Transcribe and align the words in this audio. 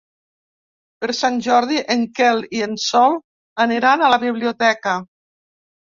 Per 1.03 1.09
Sant 1.17 1.37
Jordi 1.49 1.83
en 1.97 2.01
Quel 2.19 2.41
i 2.61 2.63
en 2.69 2.73
Sol 2.85 3.19
aniran 3.67 4.03
a 4.07 4.11
la 4.15 4.21
biblioteca. 4.25 4.97